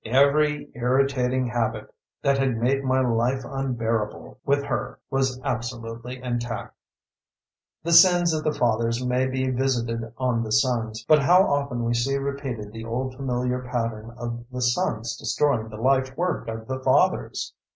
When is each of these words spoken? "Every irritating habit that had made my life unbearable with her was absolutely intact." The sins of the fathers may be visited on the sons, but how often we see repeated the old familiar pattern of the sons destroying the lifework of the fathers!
"Every 0.03 0.71
irritating 0.73 1.45
habit 1.45 1.93
that 2.23 2.39
had 2.39 2.57
made 2.57 2.83
my 2.83 3.01
life 3.01 3.43
unbearable 3.45 4.39
with 4.43 4.63
her 4.63 4.97
was 5.11 5.39
absolutely 5.43 6.19
intact." 6.23 6.75
The 7.83 7.91
sins 7.91 8.33
of 8.33 8.43
the 8.43 8.51
fathers 8.51 9.05
may 9.05 9.27
be 9.27 9.51
visited 9.51 10.11
on 10.17 10.41
the 10.41 10.51
sons, 10.53 11.05
but 11.07 11.21
how 11.21 11.43
often 11.43 11.85
we 11.85 11.93
see 11.93 12.17
repeated 12.17 12.71
the 12.71 12.83
old 12.83 13.13
familiar 13.13 13.59
pattern 13.61 14.09
of 14.17 14.43
the 14.51 14.63
sons 14.63 15.15
destroying 15.17 15.69
the 15.69 15.77
lifework 15.77 16.47
of 16.47 16.67
the 16.67 16.79
fathers! 16.79 17.53